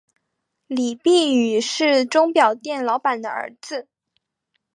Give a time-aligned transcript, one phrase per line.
[0.65, 3.87] 李弼雨是钟表店老板的儿子。